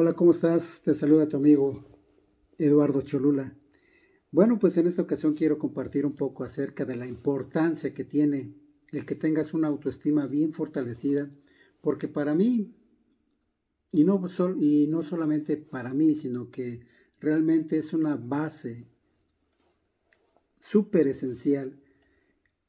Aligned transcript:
Hola, 0.00 0.12
¿cómo 0.12 0.30
estás? 0.30 0.80
Te 0.84 0.94
saluda 0.94 1.28
tu 1.28 1.38
amigo 1.38 1.72
Eduardo 2.56 3.00
Cholula. 3.00 3.58
Bueno, 4.30 4.60
pues 4.60 4.76
en 4.76 4.86
esta 4.86 5.02
ocasión 5.02 5.34
quiero 5.34 5.58
compartir 5.58 6.06
un 6.06 6.14
poco 6.14 6.44
acerca 6.44 6.84
de 6.84 6.94
la 6.94 7.04
importancia 7.04 7.92
que 7.92 8.04
tiene 8.04 8.54
el 8.92 9.04
que 9.04 9.16
tengas 9.16 9.54
una 9.54 9.66
autoestima 9.66 10.28
bien 10.28 10.52
fortalecida, 10.52 11.28
porque 11.80 12.06
para 12.06 12.36
mí, 12.36 12.76
y 13.90 14.04
no, 14.04 14.22
y 14.60 14.86
no 14.86 15.02
solamente 15.02 15.56
para 15.56 15.92
mí, 15.94 16.14
sino 16.14 16.48
que 16.48 16.86
realmente 17.18 17.76
es 17.76 17.92
una 17.92 18.14
base 18.14 18.86
súper 20.58 21.08
esencial 21.08 21.82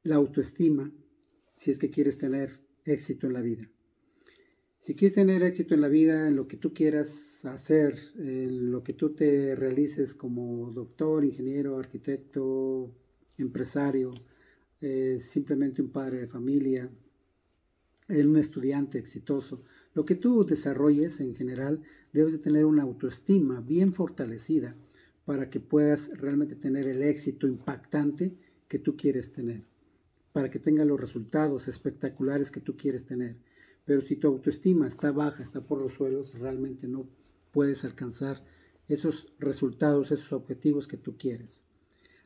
la 0.01 0.15
autoestima 0.15 0.91
si 1.53 1.69
es 1.69 1.77
que 1.77 1.91
quieres 1.91 2.17
tener 2.17 2.59
éxito 2.85 3.27
en 3.27 3.33
la 3.33 3.41
vida. 3.41 3.69
Si 4.81 4.95
quieres 4.95 5.15
tener 5.15 5.43
éxito 5.43 5.73
en 5.73 5.81
la 5.81 5.89
vida, 5.89 6.29
en 6.29 6.37
lo 6.37 6.47
que 6.47 6.55
tú 6.55 6.73
quieras 6.73 7.43
hacer, 7.43 7.95
en 8.17 8.71
lo 8.71 8.81
que 8.81 8.93
tú 8.93 9.09
te 9.13 9.53
realices 9.53 10.15
como 10.15 10.71
doctor, 10.71 11.25
ingeniero, 11.25 11.77
arquitecto, 11.77 12.89
empresario, 13.37 14.13
eh, 14.79 15.17
simplemente 15.19 15.81
un 15.81 15.89
padre 15.89 16.19
de 16.19 16.27
familia, 16.27 16.89
un 18.07 18.37
estudiante 18.37 18.97
exitoso, 18.97 19.63
lo 19.93 20.05
que 20.05 20.15
tú 20.15 20.45
desarrolles 20.45 21.19
en 21.19 21.35
general, 21.35 21.83
debes 22.13 22.31
de 22.31 22.39
tener 22.39 22.63
una 22.63 22.83
autoestima 22.83 23.59
bien 23.59 23.93
fortalecida 23.93 24.77
para 25.25 25.49
que 25.49 25.59
puedas 25.59 26.09
realmente 26.17 26.55
tener 26.55 26.87
el 26.87 27.03
éxito 27.03 27.47
impactante 27.47 28.33
que 28.69 28.79
tú 28.79 28.95
quieres 28.95 29.33
tener, 29.33 29.65
para 30.31 30.49
que 30.49 30.59
tenga 30.59 30.85
los 30.85 31.01
resultados 31.01 31.67
espectaculares 31.67 32.49
que 32.49 32.61
tú 32.61 32.77
quieres 32.77 33.05
tener. 33.05 33.35
Pero 33.89 34.01
si 34.01 34.17
tu 34.17 34.27
autoestima 34.27 34.85
está 34.85 35.11
baja, 35.11 35.41
está 35.41 35.65
por 35.65 35.81
los 35.81 35.95
suelos, 35.95 36.37
realmente 36.37 36.87
no 36.87 37.09
puedes 37.49 37.83
alcanzar 37.83 38.45
esos 38.87 39.31
resultados, 39.39 40.11
esos 40.11 40.31
objetivos 40.31 40.87
que 40.87 40.97
tú 40.97 41.17
quieres. 41.17 41.63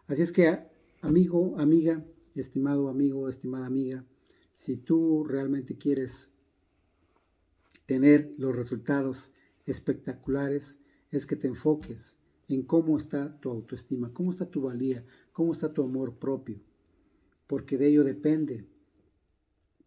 Así 0.07 0.23
es 0.23 0.33
que, 0.33 0.59
amigo, 0.99 1.57
amiga, 1.57 2.05
estimado 2.35 2.89
amigo, 2.89 3.29
estimada 3.29 3.65
amiga, 3.65 4.05
si 4.51 4.75
tú 4.75 5.23
realmente 5.23 5.77
quieres 5.77 6.33
tener 7.85 8.33
los 8.37 8.53
resultados 8.53 9.31
espectaculares, 9.65 10.79
es 11.11 11.25
que 11.25 11.37
te 11.37 11.47
enfoques 11.47 12.17
en 12.49 12.63
cómo 12.63 12.97
está 12.97 13.39
tu 13.39 13.49
autoestima, 13.49 14.11
cómo 14.11 14.31
está 14.31 14.51
tu 14.51 14.63
valía, 14.63 15.05
cómo 15.31 15.53
está 15.53 15.71
tu 15.71 15.81
amor 15.81 16.19
propio, 16.19 16.59
porque 17.47 17.77
de 17.77 17.87
ello 17.87 18.03
depende 18.03 18.67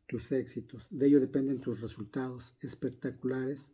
tus 0.07 0.33
éxitos. 0.33 0.89
De 0.91 1.07
ello 1.07 1.21
dependen 1.21 1.61
tus 1.61 1.81
resultados 1.81 2.55
espectaculares 2.61 3.73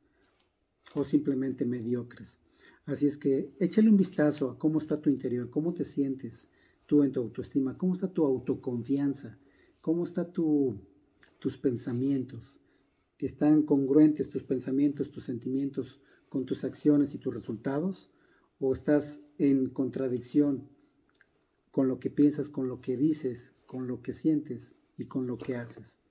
o 0.94 1.05
simplemente 1.05 1.64
mediocres. 1.64 2.39
Así 2.84 3.06
es 3.06 3.19
que 3.19 3.55
échale 3.61 3.89
un 3.89 3.97
vistazo 3.97 4.50
a 4.50 4.58
cómo 4.58 4.78
está 4.78 5.00
tu 5.00 5.11
interior, 5.11 5.50
cómo 5.50 5.72
te 5.72 5.84
sientes 5.84 6.48
tú 6.86 7.02
en 7.02 7.12
tu 7.12 7.20
autoestima, 7.20 7.78
cómo 7.78 7.94
está 7.94 8.12
tu 8.12 8.24
autoconfianza, 8.24 9.39
cómo 9.80 10.05
están 10.05 10.33
tu, 10.33 10.80
tus 11.39 11.58
pensamientos. 11.58 12.61
¿Están 13.19 13.62
congruentes 13.62 14.30
tus 14.30 14.42
pensamientos, 14.42 15.12
tus 15.12 15.24
sentimientos 15.24 16.00
con 16.28 16.44
tus 16.44 16.64
acciones 16.64 17.14
y 17.14 17.19
tus 17.19 17.33
resultados? 17.33 18.11
¿O 18.58 18.72
estás 18.72 19.22
en 19.39 19.67
contradicción 19.67 20.69
con 21.70 21.86
lo 21.86 22.00
que 22.00 22.11
piensas, 22.11 22.48
con 22.48 22.69
lo 22.69 22.80
que 22.80 22.96
dices, 22.96 23.55
con 23.67 23.86
lo 23.86 24.02
que 24.02 24.12
sientes 24.12 24.77
y 24.96 25.05
con 25.06 25.28
lo 25.28 25.39
que 25.39 25.55
haces? 25.55 26.02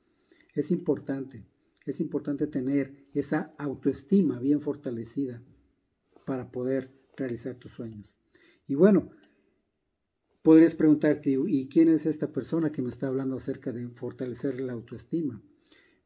Es 0.53 0.71
importante, 0.71 1.45
es 1.85 2.02
importante 2.02 2.47
tener 2.47 3.07
esa 3.13 3.53
autoestima 3.57 4.39
bien 4.39 4.61
fortalecida 4.61 5.41
para 6.25 6.51
poder 6.51 6.91
realizar 7.16 7.56
tus 7.56 7.72
sueños. 7.72 8.17
Y 8.67 8.75
bueno, 8.75 9.09
podrías 10.41 10.75
preguntarte, 10.75 11.38
¿y 11.47 11.67
quién 11.67 11.89
es 11.89 12.06
esta 12.06 12.31
persona 12.31 12.72
que 12.72 12.81
me 12.81 12.89
está 12.89 13.07
hablando 13.07 13.38
acerca 13.38 13.72
de 13.72 13.88
fortalecer 13.89 14.62
la 14.62 14.73
autoestima? 14.73 15.41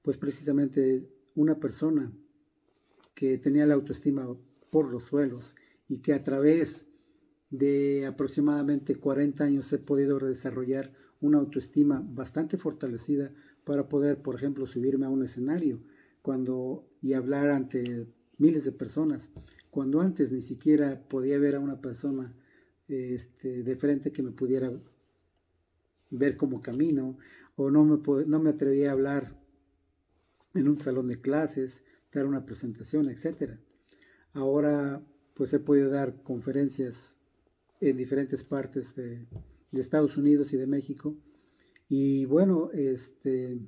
Pues 0.01 0.17
precisamente 0.17 0.95
es 0.95 1.09
una 1.35 1.59
persona 1.59 2.11
que 3.13 3.37
tenía 3.37 3.65
la 3.65 3.73
autoestima 3.73 4.37
por 4.69 4.91
los 4.91 5.05
suelos 5.05 5.55
y 5.87 5.99
que 5.99 6.13
a 6.13 6.21
través 6.21 6.87
de 7.49 8.05
aproximadamente 8.05 8.95
40 8.95 9.43
años 9.43 9.71
he 9.73 9.79
podido 9.79 10.19
desarrollar 10.19 10.91
una 11.21 11.37
autoestima 11.37 12.05
bastante 12.05 12.57
fortalecida 12.57 13.31
para 13.63 13.89
poder, 13.89 14.21
por 14.21 14.35
ejemplo, 14.35 14.65
subirme 14.67 15.05
a 15.05 15.09
un 15.09 15.23
escenario 15.23 15.81
cuando, 16.21 16.87
y 17.01 17.13
hablar 17.13 17.49
ante 17.49 18.07
miles 18.37 18.65
de 18.65 18.71
personas, 18.71 19.31
cuando 19.69 20.01
antes 20.01 20.31
ni 20.31 20.41
siquiera 20.41 21.07
podía 21.07 21.37
ver 21.39 21.55
a 21.55 21.59
una 21.59 21.81
persona 21.81 22.33
este, 22.87 23.63
de 23.63 23.75
frente 23.75 24.11
que 24.11 24.23
me 24.23 24.31
pudiera 24.31 24.71
ver 26.11 26.37
como 26.37 26.61
camino, 26.61 27.17
o 27.55 27.71
no 27.71 27.85
me, 27.85 27.99
no 28.27 28.39
me 28.39 28.49
atrevía 28.49 28.89
a 28.89 28.93
hablar 28.93 29.39
en 30.53 30.67
un 30.67 30.77
salón 30.77 31.07
de 31.07 31.21
clases, 31.21 31.83
dar 32.11 32.25
una 32.25 32.45
presentación, 32.45 33.09
etc. 33.09 33.59
Ahora 34.33 35.01
pues 35.35 35.53
he 35.53 35.59
podido 35.59 35.89
dar 35.89 36.23
conferencias 36.23 37.19
en 37.81 37.97
diferentes 37.97 38.43
partes 38.43 38.95
de, 38.95 39.27
de 39.71 39.81
Estados 39.81 40.17
Unidos 40.17 40.53
y 40.53 40.57
de 40.57 40.67
México 40.67 41.15
y 41.87 42.25
bueno, 42.25 42.71
este, 42.73 43.59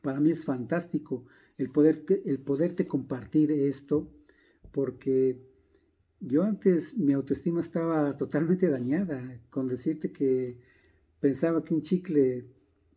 para 0.00 0.20
mí 0.20 0.30
es 0.30 0.44
fantástico 0.44 1.24
el, 1.58 1.70
poder, 1.70 2.04
el 2.24 2.40
poderte 2.40 2.86
compartir 2.88 3.52
esto, 3.52 4.10
porque 4.72 5.40
yo 6.20 6.42
antes 6.42 6.96
mi 6.96 7.12
autoestima 7.12 7.60
estaba 7.60 8.16
totalmente 8.16 8.68
dañada 8.68 9.40
con 9.50 9.68
decirte 9.68 10.12
que 10.12 10.58
pensaba 11.20 11.64
que 11.64 11.74
un 11.74 11.82
chicle 11.82 12.46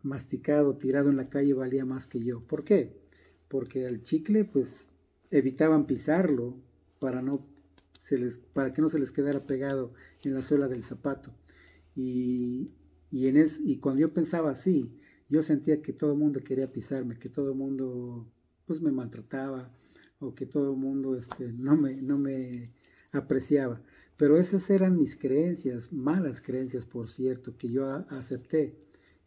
masticado, 0.01 0.75
tirado 0.75 1.09
en 1.09 1.17
la 1.17 1.29
calle 1.29 1.53
valía 1.53 1.85
más 1.85 2.07
que 2.07 2.23
yo. 2.23 2.41
¿Por 2.45 2.63
qué? 2.63 2.99
Porque 3.47 3.85
al 3.85 4.01
chicle 4.01 4.45
pues 4.45 4.95
evitaban 5.29 5.85
pisarlo 5.85 6.57
para, 6.99 7.21
no 7.21 7.45
se 7.99 8.17
les, 8.17 8.39
para 8.39 8.73
que 8.73 8.81
no 8.81 8.89
se 8.89 8.99
les 8.99 9.11
quedara 9.11 9.45
pegado 9.45 9.93
en 10.23 10.33
la 10.33 10.41
suela 10.41 10.67
del 10.67 10.83
zapato. 10.83 11.35
Y, 11.95 12.71
y, 13.11 13.27
en 13.27 13.37
es, 13.37 13.61
y 13.63 13.77
cuando 13.77 14.01
yo 14.01 14.13
pensaba 14.13 14.51
así, 14.51 14.93
yo 15.29 15.41
sentía 15.41 15.81
que 15.81 15.93
todo 15.93 16.13
el 16.13 16.19
mundo 16.19 16.41
quería 16.43 16.71
pisarme, 16.71 17.17
que 17.17 17.29
todo 17.29 17.51
el 17.51 17.57
mundo 17.57 18.31
pues 18.65 18.81
me 18.81 18.91
maltrataba 18.91 19.71
o 20.19 20.35
que 20.35 20.45
todo 20.45 20.71
el 20.71 20.77
mundo 20.77 21.15
este, 21.15 21.51
no, 21.53 21.77
me, 21.77 22.01
no 22.01 22.17
me 22.17 22.71
apreciaba. 23.11 23.81
Pero 24.17 24.37
esas 24.37 24.69
eran 24.69 24.97
mis 24.97 25.15
creencias, 25.15 25.91
malas 25.91 26.41
creencias, 26.41 26.85
por 26.85 27.09
cierto, 27.09 27.57
que 27.57 27.69
yo 27.69 27.85
acepté 28.09 28.75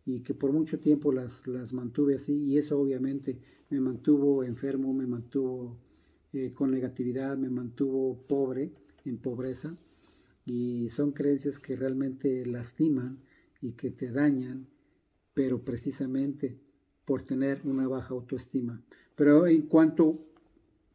y 0.06 0.20
que 0.20 0.34
por 0.34 0.52
mucho 0.52 0.80
tiempo 0.80 1.12
las, 1.12 1.46
las 1.46 1.72
mantuve 1.72 2.14
así 2.14 2.34
y 2.34 2.58
eso 2.58 2.80
obviamente 2.80 3.38
me 3.70 3.80
mantuvo 3.80 4.44
enfermo, 4.44 4.92
me 4.94 5.06
mantuvo 5.06 5.76
eh, 6.32 6.52
con 6.54 6.70
negatividad, 6.70 7.36
me 7.36 7.50
mantuvo 7.50 8.26
pobre, 8.26 8.72
en 9.04 9.18
pobreza 9.18 9.76
y 10.48 10.88
son 10.88 11.12
creencias 11.12 11.58
que 11.58 11.76
realmente 11.76 12.46
lastiman 12.46 13.18
y 13.60 13.72
que 13.72 13.90
te 13.90 14.10
dañan, 14.10 14.66
pero 15.34 15.62
precisamente 15.62 16.58
por 17.04 17.20
tener 17.20 17.60
una 17.64 17.86
baja 17.86 18.14
autoestima. 18.14 18.82
Pero 19.14 19.46
en 19.46 19.62
cuanto 19.62 20.18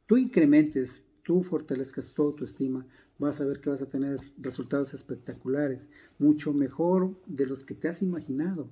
tú 0.07 0.17
incrementes, 0.17 1.03
tú 1.21 1.43
fortalezcas 1.43 2.13
tu 2.13 2.23
autoestima, 2.23 2.87
vas 3.19 3.41
a 3.41 3.45
ver 3.45 3.61
que 3.61 3.69
vas 3.69 3.83
a 3.83 3.87
tener 3.87 4.19
resultados 4.39 4.95
espectaculares, 4.95 5.91
mucho 6.17 6.51
mejor 6.51 7.15
de 7.27 7.45
los 7.45 7.63
que 7.63 7.75
te 7.75 7.87
has 7.87 8.01
imaginado. 8.01 8.71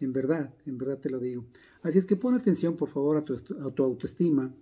En 0.00 0.14
verdad, 0.14 0.54
en 0.64 0.78
verdad 0.78 0.98
te 0.98 1.10
lo 1.10 1.20
digo. 1.20 1.44
Así 1.82 1.98
es 1.98 2.06
que 2.06 2.16
pon 2.16 2.34
atención, 2.34 2.74
por 2.74 2.88
favor, 2.88 3.18
a 3.18 3.24
tu, 3.24 3.34
a 3.34 3.70
tu 3.70 3.84
autoestima. 3.84 4.54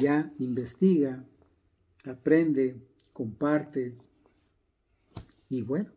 Ya 0.00 0.32
investiga, 0.38 1.22
aprende, 2.06 2.80
comparte. 3.12 3.94
Y 5.48 5.62
bueno, 5.62 5.90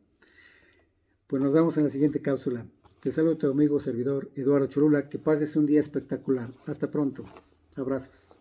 pues 1.27 1.41
nos 1.41 1.53
vemos 1.53 1.77
en 1.77 1.83
la 1.85 1.89
siguiente 1.89 2.21
cápsula. 2.21 2.65
Te 2.99 3.11
saludo 3.11 3.37
tu 3.37 3.47
amigo 3.51 3.79
servidor 3.79 4.31
Eduardo 4.35 4.67
Cholula. 4.67 5.09
Que 5.09 5.19
pases 5.19 5.55
un 5.55 5.65
día 5.65 5.79
espectacular. 5.79 6.51
Hasta 6.67 6.91
pronto. 6.91 7.23
Abrazos. 7.75 8.38